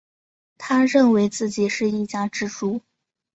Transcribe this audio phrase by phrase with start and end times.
[0.57, 2.81] 他认为自己是一家之主